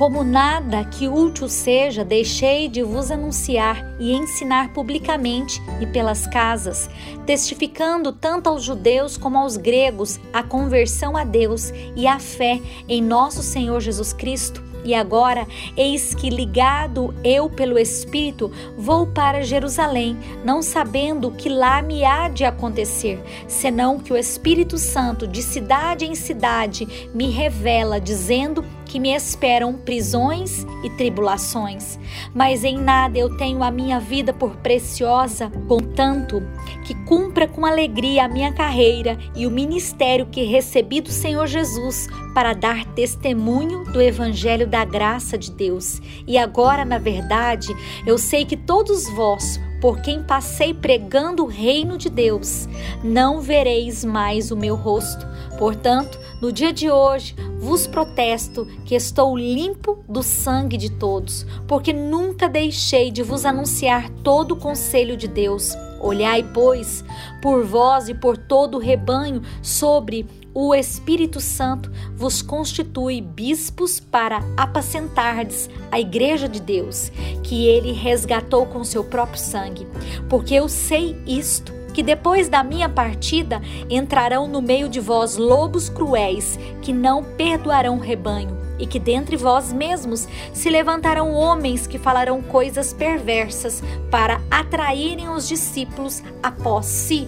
Como 0.00 0.24
nada 0.24 0.82
que 0.82 1.06
útil 1.08 1.46
seja, 1.46 2.02
deixei 2.02 2.68
de 2.68 2.82
vos 2.82 3.10
anunciar 3.10 3.84
e 4.00 4.12
ensinar 4.12 4.72
publicamente 4.72 5.60
e 5.78 5.86
pelas 5.86 6.26
casas, 6.26 6.88
testificando 7.26 8.10
tanto 8.10 8.48
aos 8.48 8.62
judeus 8.62 9.18
como 9.18 9.36
aos 9.36 9.58
gregos 9.58 10.18
a 10.32 10.42
conversão 10.42 11.18
a 11.18 11.24
Deus 11.24 11.70
e 11.94 12.06
a 12.06 12.18
fé 12.18 12.58
em 12.88 13.02
nosso 13.02 13.42
Senhor 13.42 13.78
Jesus 13.78 14.14
Cristo 14.14 14.69
e 14.84 14.94
agora, 14.94 15.46
eis 15.76 16.14
que, 16.14 16.30
ligado 16.30 17.14
eu 17.22 17.48
pelo 17.48 17.78
Espírito, 17.78 18.50
vou 18.76 19.06
para 19.06 19.42
Jerusalém, 19.42 20.16
não 20.44 20.62
sabendo 20.62 21.30
que 21.30 21.48
lá 21.48 21.82
me 21.82 22.04
há 22.04 22.28
de 22.28 22.44
acontecer, 22.44 23.22
senão 23.46 23.98
que 23.98 24.12
o 24.12 24.16
Espírito 24.16 24.78
Santo, 24.78 25.26
de 25.26 25.42
cidade 25.42 26.04
em 26.04 26.14
cidade, 26.14 27.10
me 27.14 27.30
revela, 27.30 28.00
dizendo 28.00 28.64
que 28.90 28.98
me 28.98 29.14
esperam 29.14 29.72
prisões 29.74 30.66
e 30.82 30.90
tribulações. 30.90 31.96
Mas 32.34 32.64
em 32.64 32.76
nada 32.76 33.16
eu 33.16 33.36
tenho 33.36 33.62
a 33.62 33.70
minha 33.70 34.00
vida 34.00 34.32
por 34.32 34.56
preciosa, 34.56 35.48
contanto 35.68 36.42
que 36.84 36.94
cumpra 37.04 37.46
com 37.46 37.64
alegria 37.64 38.24
a 38.24 38.28
minha 38.28 38.52
carreira 38.52 39.16
e 39.36 39.46
o 39.46 39.50
ministério 39.50 40.26
que 40.26 40.42
recebi 40.42 41.00
do 41.00 41.10
Senhor 41.10 41.46
Jesus 41.46 42.08
para 42.34 42.52
dar 42.52 42.84
testemunho 42.86 43.84
do 43.84 44.02
Evangelho 44.02 44.66
da 44.66 44.84
graça 44.84 45.38
de 45.38 45.52
Deus. 45.52 46.02
E 46.26 46.36
agora, 46.36 46.84
na 46.84 46.98
verdade, 46.98 47.68
eu 48.04 48.18
sei 48.18 48.44
que 48.44 48.56
todos 48.56 49.08
vós, 49.10 49.60
por 49.80 50.00
quem 50.00 50.22
passei 50.22 50.74
pregando 50.74 51.44
o 51.44 51.48
reino 51.48 51.96
de 51.96 52.10
Deus, 52.10 52.68
não 53.04 53.40
vereis 53.40 54.04
mais 54.04 54.50
o 54.50 54.56
meu 54.56 54.74
rosto. 54.74 55.26
Portanto, 55.58 56.18
no 56.40 56.50
dia 56.50 56.72
de 56.72 56.90
hoje, 56.90 57.34
vos 57.58 57.86
protesto 57.86 58.66
que 58.84 58.94
estou 58.94 59.36
limpo 59.36 60.02
do 60.08 60.22
sangue 60.22 60.76
de 60.76 60.90
todos, 60.90 61.46
porque 61.68 61.92
nunca 61.92 62.48
deixei 62.48 63.10
de 63.10 63.22
vos 63.22 63.44
anunciar 63.44 64.08
todo 64.24 64.52
o 64.52 64.56
conselho 64.56 65.16
de 65.16 65.28
Deus. 65.28 65.74
Olhai, 66.00 66.42
pois, 66.54 67.04
por 67.42 67.62
vós 67.62 68.08
e 68.08 68.14
por 68.14 68.38
todo 68.38 68.76
o 68.76 68.80
rebanho 68.80 69.42
sobre 69.62 70.26
o 70.54 70.74
Espírito 70.74 71.40
Santo 71.40 71.92
vos 72.16 72.42
constitui 72.42 73.20
bispos 73.20 74.00
para 74.00 74.40
apacentardes 74.56 75.68
a 75.92 76.00
igreja 76.00 76.48
de 76.48 76.60
Deus, 76.60 77.12
que 77.44 77.66
ele 77.66 77.92
resgatou 77.92 78.66
com 78.66 78.82
seu 78.82 79.04
próprio 79.04 79.38
sangue. 79.38 79.86
Porque 80.28 80.54
eu 80.54 80.68
sei 80.68 81.16
isto, 81.26 81.72
que 81.90 82.02
depois 82.02 82.48
da 82.48 82.62
minha 82.62 82.88
partida 82.88 83.60
entrarão 83.88 84.46
no 84.46 84.62
meio 84.62 84.88
de 84.88 85.00
vós 85.00 85.36
lobos 85.36 85.88
cruéis, 85.88 86.58
que 86.80 86.92
não 86.92 87.22
perdoarão 87.22 87.96
o 87.96 88.00
rebanho, 88.00 88.56
e 88.78 88.86
que 88.86 88.98
dentre 88.98 89.36
vós 89.36 89.72
mesmos 89.72 90.26
se 90.52 90.70
levantarão 90.70 91.34
homens 91.34 91.86
que 91.86 91.98
falarão 91.98 92.40
coisas 92.40 92.92
perversas 92.92 93.82
para 94.10 94.40
atraírem 94.50 95.28
os 95.28 95.46
discípulos 95.46 96.22
após 96.42 96.86
si. 96.86 97.26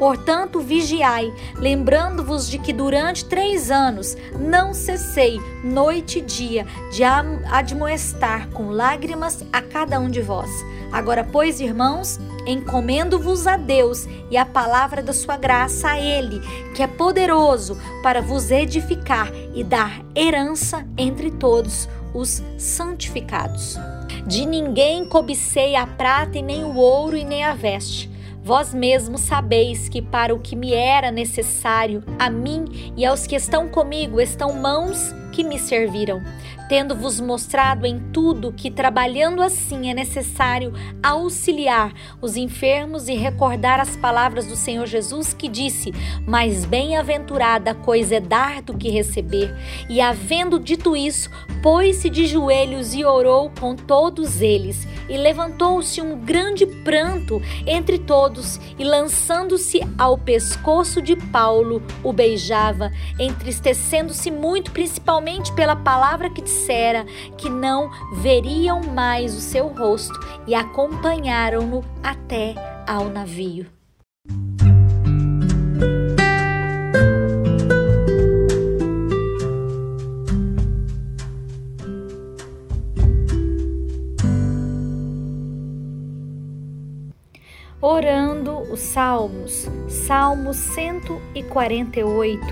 Portanto, 0.00 0.60
vigiai, 0.60 1.30
lembrando-vos 1.56 2.48
de 2.48 2.58
que 2.58 2.72
durante 2.72 3.22
três 3.22 3.70
anos 3.70 4.16
não 4.32 4.72
cessei, 4.72 5.38
noite 5.62 6.20
e 6.20 6.22
dia, 6.22 6.66
de 6.90 7.04
admoestar 7.04 8.48
com 8.48 8.70
lágrimas 8.70 9.44
a 9.52 9.60
cada 9.60 10.00
um 10.00 10.08
de 10.08 10.22
vós. 10.22 10.48
Agora, 10.90 11.22
pois, 11.22 11.60
irmãos, 11.60 12.18
encomendo-vos 12.46 13.46
a 13.46 13.58
Deus 13.58 14.08
e 14.30 14.38
a 14.38 14.46
palavra 14.46 15.02
da 15.02 15.12
sua 15.12 15.36
graça 15.36 15.90
a 15.90 16.00
Ele, 16.00 16.40
que 16.74 16.82
é 16.82 16.86
poderoso 16.86 17.76
para 18.02 18.22
vos 18.22 18.50
edificar 18.50 19.30
e 19.54 19.62
dar 19.62 20.00
herança 20.16 20.82
entre 20.96 21.30
todos 21.30 21.86
os 22.14 22.42
santificados. 22.56 23.78
De 24.26 24.46
ninguém 24.46 25.04
cobicei 25.04 25.76
a 25.76 25.86
prata 25.86 26.38
e 26.38 26.42
nem 26.42 26.64
o 26.64 26.74
ouro 26.76 27.18
e 27.18 27.24
nem 27.24 27.44
a 27.44 27.52
veste 27.52 28.09
Vós 28.42 28.72
mesmos 28.72 29.20
sabeis 29.20 29.88
que 29.88 30.00
para 30.00 30.34
o 30.34 30.40
que 30.40 30.56
me 30.56 30.72
era 30.72 31.10
necessário, 31.10 32.02
a 32.18 32.30
mim 32.30 32.92
e 32.96 33.04
aos 33.04 33.26
que 33.26 33.36
estão 33.36 33.68
comigo 33.68 34.20
estão 34.20 34.52
mãos 34.52 35.14
que 35.32 35.44
me 35.44 35.58
serviram 35.58 36.22
tendo-vos 36.70 37.18
mostrado 37.18 37.84
em 37.84 37.98
tudo 37.98 38.52
que, 38.52 38.70
trabalhando 38.70 39.42
assim, 39.42 39.90
é 39.90 39.94
necessário 39.94 40.72
auxiliar 41.02 41.92
os 42.22 42.36
enfermos 42.36 43.08
e 43.08 43.14
recordar 43.14 43.80
as 43.80 43.96
palavras 43.96 44.46
do 44.46 44.54
Senhor 44.54 44.86
Jesus 44.86 45.34
que 45.34 45.48
disse: 45.48 45.92
Mais 46.24 46.64
bem-aventurada 46.64 47.74
coisa 47.74 48.14
é 48.14 48.20
dar 48.20 48.62
do 48.62 48.78
que 48.78 48.88
receber. 48.88 49.52
E, 49.88 50.00
havendo 50.00 50.60
dito 50.60 50.94
isso, 50.94 51.28
pôs-se 51.60 52.08
de 52.08 52.24
joelhos 52.24 52.94
e 52.94 53.04
orou 53.04 53.50
com 53.58 53.74
todos 53.74 54.40
eles. 54.40 54.86
E 55.08 55.16
levantou-se 55.16 56.00
um 56.00 56.20
grande 56.20 56.64
pranto 56.64 57.42
entre 57.66 57.98
todos, 57.98 58.60
e 58.78 58.84
lançando-se 58.84 59.80
ao 59.98 60.16
pescoço 60.16 61.02
de 61.02 61.16
Paulo, 61.16 61.82
o 62.04 62.12
beijava, 62.12 62.92
entristecendo-se 63.18 64.30
muito, 64.30 64.70
principalmente 64.70 65.52
pela 65.52 65.74
palavra 65.74 66.30
que 66.30 66.40
disse 66.40 66.59
dissera 66.60 67.06
que 67.38 67.48
não 67.48 67.90
veriam 68.12 68.82
mais 68.82 69.34
o 69.34 69.40
seu 69.40 69.68
rosto 69.68 70.18
e 70.46 70.54
acompanharam-no 70.54 71.82
até 72.02 72.54
ao 72.86 73.08
navio. 73.08 73.66
Orando 87.82 88.58
os 88.70 88.80
Salmos, 88.80 89.66
Salmo 89.88 90.52
148. 90.52 92.44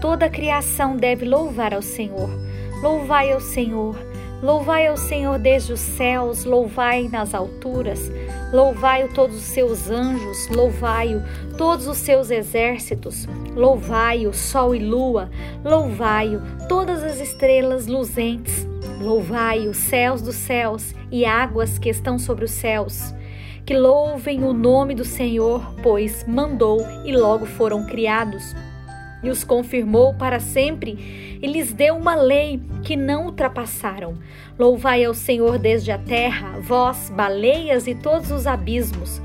Toda 0.00 0.26
a 0.26 0.30
criação 0.30 0.96
deve 0.96 1.24
louvar 1.24 1.74
ao 1.74 1.82
Senhor 1.82 2.47
Louvai 2.80 3.32
ao 3.32 3.40
Senhor, 3.40 3.96
louvai 4.40 4.86
ao 4.86 4.96
Senhor 4.96 5.36
desde 5.36 5.72
os 5.72 5.80
céus, 5.80 6.44
louvai 6.44 7.08
nas 7.08 7.34
alturas, 7.34 8.10
louvai-o 8.52 9.08
todos 9.08 9.36
os 9.36 9.42
seus 9.42 9.90
anjos, 9.90 10.48
louvai-o. 10.48 11.20
Todos 11.56 11.88
os 11.88 11.96
seus 11.98 12.30
exércitos, 12.30 13.26
louvai-o 13.56 14.32
sol 14.32 14.76
e 14.76 14.78
lua, 14.78 15.28
louvai-o. 15.64 16.40
Todas 16.68 17.02
as 17.02 17.18
estrelas 17.18 17.88
luzentes, 17.88 18.64
louvai 19.00 19.66
os 19.66 19.76
céus 19.76 20.22
dos 20.22 20.36
céus 20.36 20.94
e 21.10 21.24
águas 21.24 21.80
que 21.80 21.88
estão 21.88 22.16
sobre 22.16 22.44
os 22.44 22.52
céus. 22.52 23.12
Que 23.66 23.76
louvem 23.76 24.44
o 24.44 24.52
nome 24.52 24.94
do 24.94 25.04
Senhor, 25.04 25.74
pois 25.82 26.24
mandou 26.28 26.80
e 27.04 27.10
logo 27.14 27.44
foram 27.44 27.84
criados 27.84 28.54
e 29.22 29.30
os 29.30 29.44
confirmou 29.44 30.14
para 30.14 30.40
sempre 30.40 31.38
e 31.42 31.46
lhes 31.46 31.72
deu 31.72 31.96
uma 31.96 32.14
lei 32.14 32.60
que 32.82 32.96
não 32.96 33.26
ultrapassaram. 33.26 34.18
Louvai 34.58 35.04
ao 35.04 35.14
Senhor 35.14 35.58
desde 35.58 35.90
a 35.90 35.98
terra, 35.98 36.58
vós, 36.60 37.10
baleias 37.10 37.86
e 37.86 37.94
todos 37.94 38.30
os 38.30 38.46
abismos, 38.46 39.20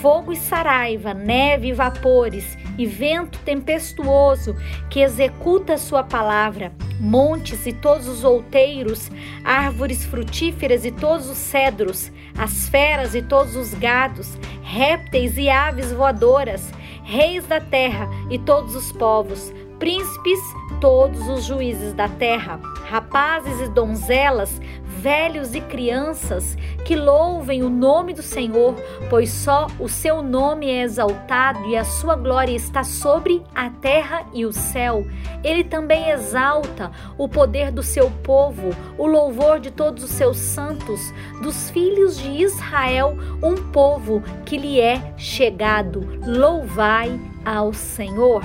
fogo 0.00 0.32
e 0.32 0.36
saraiva, 0.36 1.14
neve 1.14 1.68
e 1.68 1.72
vapores, 1.72 2.56
e 2.78 2.86
vento 2.86 3.38
tempestuoso 3.40 4.56
que 4.88 5.00
executa 5.00 5.76
sua 5.76 6.02
palavra, 6.02 6.72
montes 6.98 7.66
e 7.66 7.72
todos 7.72 8.08
os 8.08 8.24
outeiros, 8.24 9.10
árvores 9.44 10.04
frutíferas 10.04 10.84
e 10.84 10.90
todos 10.90 11.28
os 11.28 11.36
cedros, 11.36 12.10
as 12.36 12.68
feras 12.68 13.14
e 13.14 13.22
todos 13.22 13.56
os 13.56 13.74
gados, 13.74 14.38
répteis 14.62 15.36
e 15.36 15.48
aves 15.48 15.92
voadoras, 15.92 16.72
reis 17.04 17.46
da 17.46 17.60
terra 17.60 18.08
e 18.30 18.38
todos 18.38 18.74
os 18.74 18.92
povos, 18.92 19.52
príncipes, 19.78 20.38
todos 20.80 21.28
os 21.28 21.44
juízes 21.44 21.92
da 21.92 22.08
terra, 22.08 22.60
rapazes 22.88 23.60
e 23.60 23.68
donzelas, 23.68 24.60
velhos 25.02 25.52
e 25.52 25.60
crianças, 25.60 26.56
que 26.84 26.94
louvem 26.94 27.64
o 27.64 27.68
nome 27.68 28.14
do 28.14 28.22
Senhor, 28.22 28.76
pois 29.10 29.30
só 29.30 29.66
o 29.80 29.88
seu 29.88 30.22
nome 30.22 30.70
é 30.70 30.82
exaltado 30.82 31.66
e 31.66 31.76
a 31.76 31.82
sua 31.82 32.14
glória 32.14 32.54
está 32.54 32.84
sobre 32.84 33.42
a 33.52 33.68
terra 33.68 34.24
e 34.32 34.46
o 34.46 34.52
céu. 34.52 35.04
Ele 35.42 35.64
também 35.64 36.10
exalta 36.10 36.92
o 37.18 37.28
poder 37.28 37.72
do 37.72 37.82
seu 37.82 38.12
povo, 38.22 38.70
o 38.96 39.04
louvor 39.04 39.58
de 39.58 39.72
todos 39.72 40.04
os 40.04 40.10
seus 40.10 40.36
santos, 40.36 41.00
dos 41.42 41.68
filhos 41.70 42.16
de 42.16 42.28
Israel, 42.28 43.16
um 43.42 43.56
povo 43.72 44.22
que 44.46 44.56
lhe 44.56 44.80
é 44.80 45.14
chegado. 45.16 46.06
Louvai 46.24 47.18
ao 47.44 47.72
Senhor. 47.72 48.44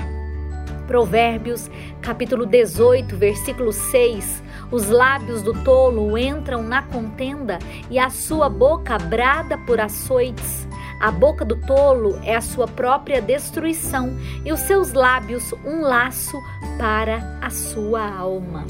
Provérbios, 0.87 1.69
capítulo 2.01 2.47
18, 2.47 3.15
versículo 3.15 3.71
6. 3.71 4.46
Os 4.71 4.89
lábios 4.89 5.41
do 5.41 5.53
tolo 5.63 6.17
entram 6.17 6.61
na 6.61 6.81
contenda 6.81 7.57
e 7.89 7.97
a 7.97 8.09
sua 8.09 8.49
boca 8.49 8.97
brada 8.97 9.57
por 9.57 9.79
açoites. 9.79 10.67
A 10.99 11.11
boca 11.11 11.45
do 11.45 11.55
tolo 11.55 12.19
é 12.23 12.35
a 12.35 12.41
sua 12.41 12.67
própria 12.67 13.21
destruição 13.21 14.17
e 14.43 14.51
os 14.51 14.59
seus 14.61 14.93
lábios 14.93 15.53
um 15.65 15.81
laço 15.81 16.37
para 16.77 17.39
a 17.41 17.49
sua 17.49 18.03
alma. 18.03 18.65